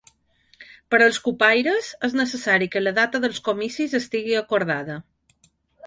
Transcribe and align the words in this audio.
Per 0.93 0.99
als 1.07 1.19
cupaires 1.27 1.91
és 2.09 2.17
necessari 2.21 2.71
que 2.77 2.83
la 2.85 2.97
data 3.03 3.23
dels 3.27 3.45
comicis 3.51 3.97
estigui 4.03 4.43
acordada. 4.45 4.99